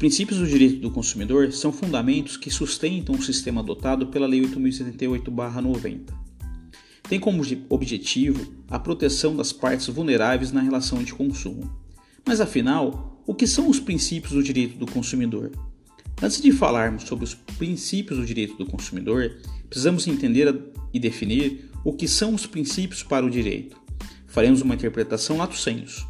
[0.00, 6.00] princípios do direito do consumidor são fundamentos que sustentam o sistema adotado pela Lei 8078-90.
[7.06, 11.70] Tem como objetivo a proteção das partes vulneráveis na relação de consumo.
[12.26, 15.52] Mas afinal, o que são os princípios do direito do consumidor?
[16.22, 19.36] Antes de falarmos sobre os princípios do direito do consumidor,
[19.68, 20.62] precisamos entender
[20.94, 23.76] e definir o que são os princípios para o direito.
[24.26, 26.08] Faremos uma interpretação lato sensu.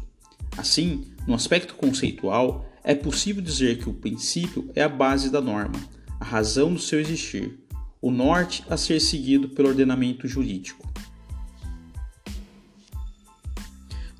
[0.55, 5.79] Assim, no aspecto conceitual, é possível dizer que o princípio é a base da norma,
[6.19, 7.59] a razão do seu existir,
[8.01, 10.91] o norte a ser seguido pelo ordenamento jurídico.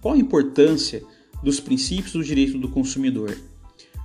[0.02, 1.03] Qual a importância
[1.43, 3.38] dos princípios do direito do consumidor?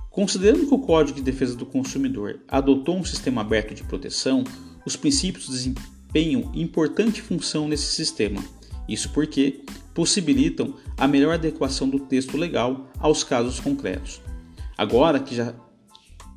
[0.09, 4.43] Considerando que o Código de Defesa do Consumidor adotou um sistema aberto de proteção,
[4.85, 8.43] os princípios desempenham importante função nesse sistema.
[8.87, 9.61] Isso porque
[9.93, 14.21] possibilitam a melhor adequação do texto legal aos casos concretos.
[14.77, 15.55] Agora que já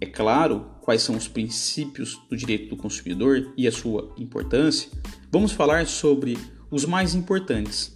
[0.01, 4.91] é claro quais são os princípios do direito do consumidor e a sua importância,
[5.31, 6.39] vamos falar sobre
[6.71, 7.95] os mais importantes.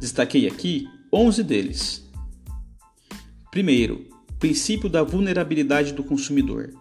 [0.00, 2.10] Destaquei aqui 11 deles.
[3.52, 4.08] Primeiro,
[4.40, 6.74] princípio da vulnerabilidade do consumidor.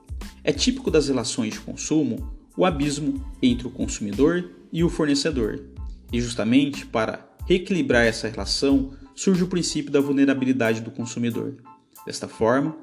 [0.44, 5.64] É típico das relações de consumo o abismo entre o consumidor e o fornecedor.
[6.11, 11.58] E justamente para reequilibrar essa relação surge o princípio da vulnerabilidade do consumidor.
[12.06, 12.75] Desta forma,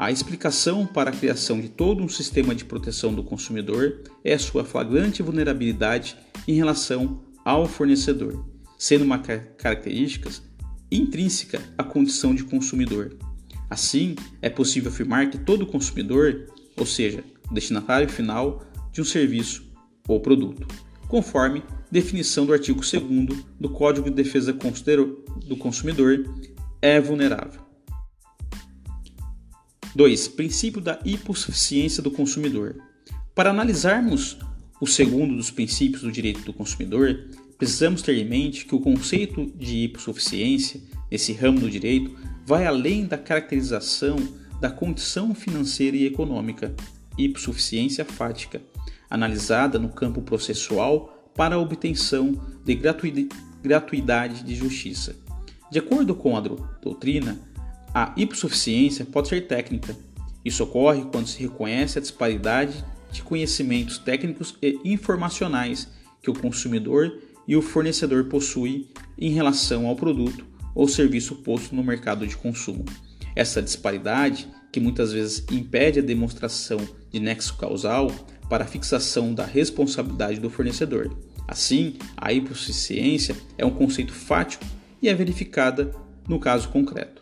[0.00, 4.64] a explicação para a criação de todo um sistema de proteção do consumidor é sua
[4.64, 6.16] flagrante vulnerabilidade
[6.48, 8.46] em relação ao fornecedor,
[8.78, 10.30] sendo uma característica
[10.90, 13.14] intrínseca à condição de consumidor.
[13.68, 16.46] Assim, é possível afirmar que todo consumidor,
[16.78, 19.70] ou seja, destinatário final de um serviço
[20.08, 20.66] ou produto,
[21.08, 24.56] conforme definição do artigo 2 do Código de Defesa
[25.44, 26.24] do Consumidor,
[26.80, 27.69] é vulnerável.
[29.94, 30.28] 2.
[30.28, 32.76] Princípio da hipossuficiência do consumidor.
[33.34, 34.38] Para analisarmos
[34.80, 37.28] o segundo dos princípios do direito do consumidor,
[37.58, 42.16] precisamos ter em mente que o conceito de hipossuficiência, nesse ramo do direito,
[42.46, 44.16] vai além da caracterização
[44.60, 46.74] da condição financeira e econômica,
[47.18, 48.62] hipossuficiência fática,
[49.08, 52.74] analisada no campo processual para a obtenção de
[53.62, 55.16] gratuidade de justiça.
[55.70, 57.38] De acordo com a doutrina,
[57.94, 59.96] a hipossuficiência pode ser técnica.
[60.44, 65.88] Isso ocorre quando se reconhece a disparidade de conhecimentos técnicos e informacionais
[66.22, 71.82] que o consumidor e o fornecedor possuem em relação ao produto ou serviço posto no
[71.82, 72.84] mercado de consumo.
[73.34, 76.78] Essa disparidade, que muitas vezes impede a demonstração
[77.10, 78.10] de nexo causal
[78.48, 81.16] para a fixação da responsabilidade do fornecedor.
[81.46, 84.64] Assim, a hipossuficiência é um conceito fático
[85.02, 85.92] e é verificada
[86.28, 87.20] no caso concreto.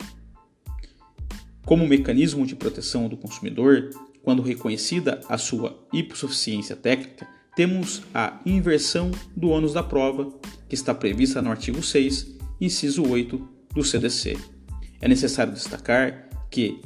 [1.69, 3.91] Como mecanismo de proteção do consumidor,
[4.23, 10.33] quando reconhecida a sua hipossuficiência técnica, temos a inversão do ônus da prova,
[10.67, 14.39] que está prevista no artigo 6, inciso 8 do CDC.
[14.99, 16.81] É necessário destacar que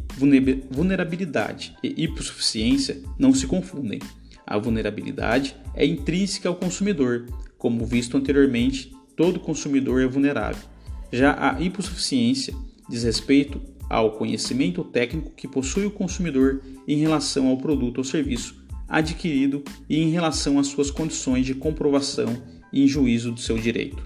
[0.69, 4.01] vulnerabilidade e hipossuficiência não se confundem.
[4.45, 7.27] A vulnerabilidade é intrínseca ao consumidor,
[7.57, 10.65] como visto anteriormente, todo consumidor é vulnerável.
[11.13, 12.53] Já a hipossuficiência
[12.89, 13.61] diz respeito
[13.93, 20.01] ao conhecimento técnico que possui o consumidor em relação ao produto ou serviço adquirido e
[20.01, 22.43] em relação às suas condições de comprovação
[22.73, 24.03] e em juízo do seu direito.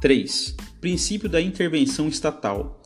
[0.00, 0.56] 3.
[0.80, 2.82] Princípio da intervenção estatal.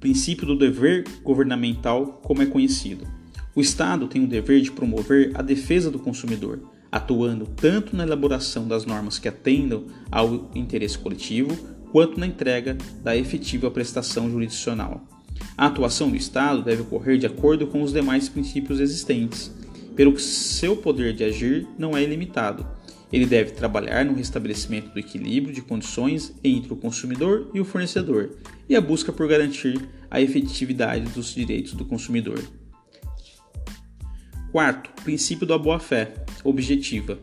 [0.00, 3.06] Princípio do dever governamental, como é conhecido.
[3.54, 8.66] O Estado tem o dever de promover a defesa do consumidor, atuando tanto na elaboração
[8.66, 15.02] das normas que atendam ao interesse coletivo, quanto na entrega da efetiva prestação jurisdicional.
[15.56, 19.52] A atuação do Estado deve ocorrer de acordo com os demais princípios existentes,
[19.94, 22.66] pelo que seu poder de agir não é ilimitado.
[23.12, 28.30] Ele deve trabalhar no restabelecimento do equilíbrio de condições entre o consumidor e o fornecedor
[28.68, 29.80] e a busca por garantir
[30.10, 32.42] a efetividade dos direitos do consumidor.
[34.52, 36.14] Quarto, princípio da boa-fé
[36.44, 37.18] objetiva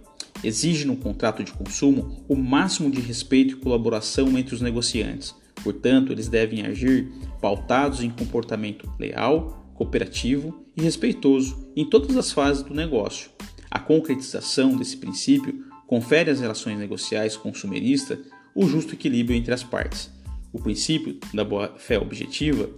[0.45, 5.35] exige no contrato de consumo o máximo de respeito e colaboração entre os negociantes.
[5.63, 7.11] Portanto, eles devem agir
[7.41, 13.31] pautados em comportamento leal, cooperativo e respeitoso em todas as fases do negócio.
[13.71, 18.19] A concretização desse princípio confere às relações negociais consumeristas
[18.53, 20.11] o justo equilíbrio entre as partes.
[20.53, 22.69] O princípio da boa-fé objetiva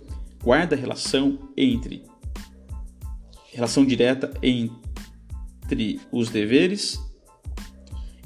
[0.42, 2.04] guarda relação entre
[3.52, 7.00] relação direta entre os deveres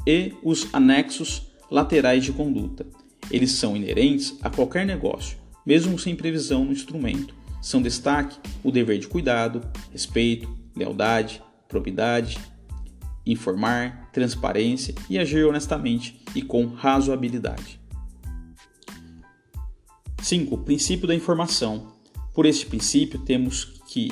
[0.06, 2.86] e os anexos laterais de conduta.
[3.30, 8.98] Eles são inerentes a qualquer negócio, mesmo sem previsão no instrumento, são destaque o dever
[8.98, 9.62] de cuidado,
[9.92, 12.40] respeito, lealdade, probidade,
[13.26, 17.80] informar, transparência e agir honestamente e com razoabilidade.
[20.22, 20.58] 5.
[20.60, 21.94] Princípio da informação.
[22.34, 24.12] Por este princípio, temos que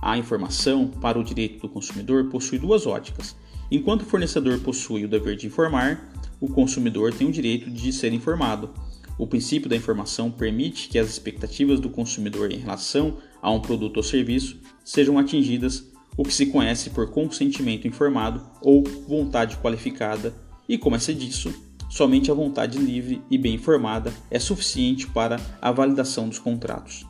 [0.00, 3.36] a informação para o direito do consumidor possui duas óticas.
[3.70, 8.12] Enquanto o fornecedor possui o dever de informar, o consumidor tem o direito de ser
[8.12, 8.70] informado.
[9.16, 13.98] O princípio da informação permite que as expectativas do consumidor em relação a um produto
[13.98, 15.86] ou serviço sejam atingidas,
[16.16, 20.34] o que se conhece por consentimento informado ou vontade qualificada,
[20.68, 21.52] e como é disso,
[21.88, 27.04] somente a vontade livre e bem informada é suficiente para a validação dos contratos.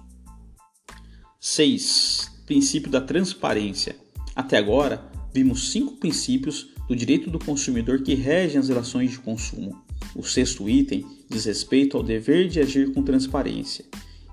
[1.39, 2.43] 6.
[2.45, 3.97] Princípio da transparência.
[4.35, 9.81] Até agora, vimos cinco princípios do direito do consumidor que regem as relações de consumo.
[10.15, 13.85] O sexto item diz respeito ao dever de agir com transparência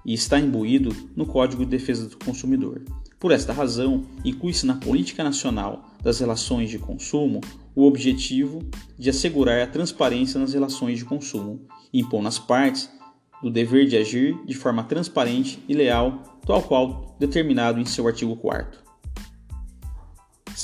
[0.05, 2.81] e está imbuído no Código de Defesa do Consumidor.
[3.19, 7.41] Por esta razão, inclui-se na Política Nacional das Relações de Consumo
[7.75, 8.63] o objetivo
[8.97, 11.61] de assegurar a transparência nas relações de consumo,
[11.93, 12.89] impondo às partes
[13.43, 18.35] do dever de agir de forma transparente e leal, tal qual determinado em seu artigo
[18.35, 18.86] 4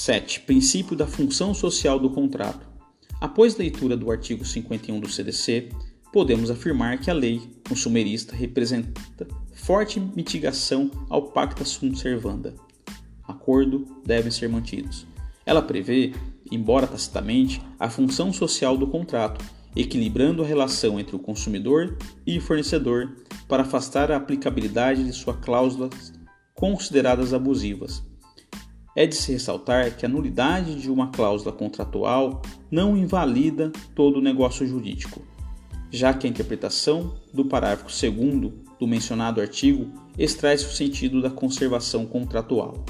[0.03, 0.41] 7.
[0.41, 2.67] Princípio da função social do contrato.
[3.21, 5.69] Após leitura do artigo 51 do CDC,
[6.11, 8.91] podemos afirmar que a lei consumerista representa
[9.53, 12.53] forte mitigação ao pacta sunt servanda.
[13.25, 15.07] Acordo devem ser mantidos.
[15.45, 16.11] Ela prevê,
[16.51, 19.41] embora tacitamente, a função social do contrato,
[19.73, 21.97] equilibrando a relação entre o consumidor
[22.27, 23.15] e o fornecedor
[23.47, 26.11] para afastar a aplicabilidade de suas cláusulas
[26.53, 28.03] consideradas abusivas
[28.95, 34.21] é de se ressaltar que a nulidade de uma cláusula contratual não invalida todo o
[34.21, 35.21] negócio jurídico,
[35.89, 42.05] já que a interpretação do parágrafo 2 do mencionado artigo extrai-se o sentido da conservação
[42.05, 42.85] contratual.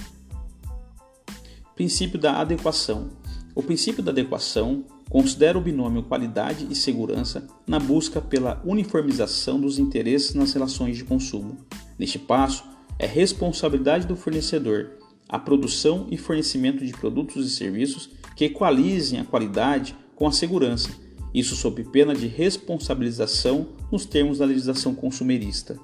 [1.76, 3.10] Princípio da adequação.
[3.56, 9.78] O princípio da adequação considera o binômio qualidade e segurança na busca pela uniformização dos
[9.78, 11.58] interesses nas relações de consumo.
[11.98, 12.64] Neste passo,
[12.98, 19.26] é responsabilidade do fornecedor a produção e fornecimento de produtos e serviços que equalizem a
[19.26, 20.90] qualidade com a segurança,
[21.34, 25.80] isso sob pena de responsabilização nos termos da legislação consumerista.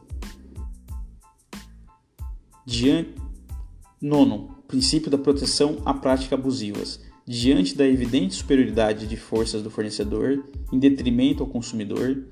[2.66, 3.16] Diante...
[4.02, 7.02] Nono, princípio da proteção à prática abusivas.
[7.28, 12.26] Diante da evidente superioridade de forças do fornecedor em detrimento ao consumidor,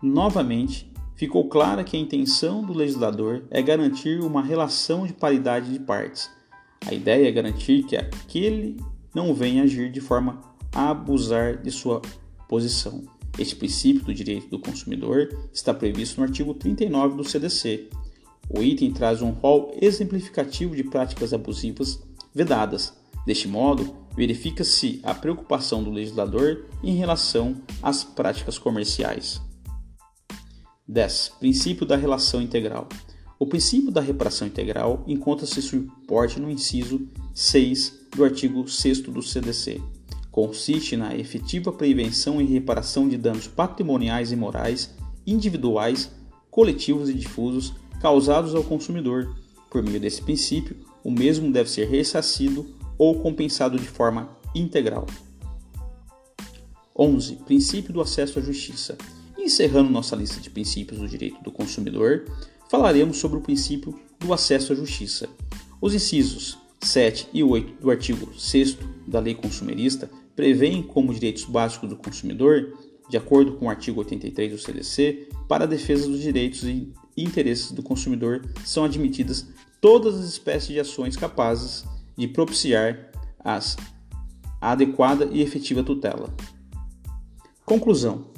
[0.00, 5.78] novamente ficou clara que a intenção do legislador é garantir uma relação de paridade de
[5.78, 6.30] partes
[6.86, 8.76] a ideia é garantir que aquele
[9.14, 10.40] não venha agir de forma
[10.72, 12.02] a abusar de sua
[12.48, 13.04] posição.
[13.38, 17.88] Este princípio do direito do consumidor está previsto no artigo 39 do CDC.
[18.50, 22.02] O item traz um rol exemplificativo de práticas abusivas
[22.34, 22.92] vedadas.
[23.24, 29.40] Deste modo, verifica-se a preocupação do legislador em relação às práticas comerciais.
[30.88, 31.32] 10.
[31.38, 32.88] Princípio da relação integral.
[33.38, 39.80] O princípio da reparação integral encontra-se suporte no inciso 6 do artigo 6 do CDC.
[40.30, 44.94] Consiste na efetiva prevenção e reparação de danos patrimoniais e morais,
[45.26, 46.10] individuais,
[46.50, 49.36] coletivos e difusos causados ao consumidor.
[49.70, 52.66] Por meio desse princípio, o mesmo deve ser ressarcido
[52.98, 55.06] ou compensado de forma integral.
[56.96, 57.36] 11.
[57.46, 58.98] Princípio do acesso à justiça.
[59.42, 62.26] Encerrando nossa lista de princípios do direito do consumidor,
[62.70, 65.28] falaremos sobre o princípio do acesso à justiça.
[65.80, 71.88] Os incisos 7 e 8 do artigo 6 da Lei Consumerista prevêem como direitos básicos
[71.88, 72.72] do consumidor,
[73.10, 77.72] de acordo com o artigo 83 do CDC, para a defesa dos direitos e interesses
[77.72, 79.48] do consumidor são admitidas
[79.80, 81.84] todas as espécies de ações capazes
[82.16, 83.76] de propiciar as,
[84.60, 86.32] a adequada e efetiva tutela.
[87.66, 88.31] Conclusão: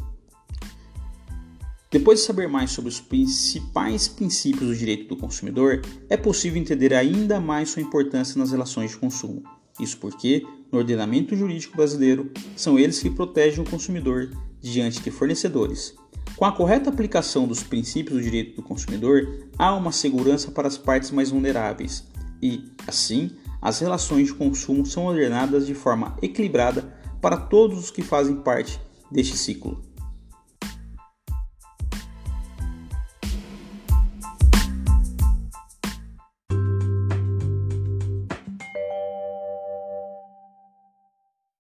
[1.95, 6.93] depois de saber mais sobre os principais princípios do direito do consumidor, é possível entender
[6.93, 9.45] ainda mais sua importância nas relações de consumo.
[9.79, 14.29] Isso porque, no ordenamento jurídico brasileiro, são eles que protegem o consumidor
[14.61, 15.95] diante de fornecedores.
[16.35, 20.77] Com a correta aplicação dos princípios do direito do consumidor, há uma segurança para as
[20.77, 22.03] partes mais vulneráveis
[22.43, 23.31] e, assim,
[23.63, 28.81] as relações de consumo são ordenadas de forma equilibrada para todos os que fazem parte
[29.13, 29.94] deste ciclo.